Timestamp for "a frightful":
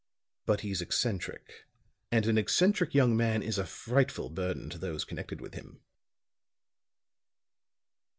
3.59-4.31